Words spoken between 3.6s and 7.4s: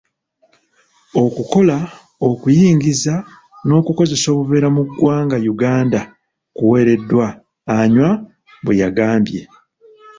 n'okukozesa obuveera mu ggwanga Uganda kuwereddwa,”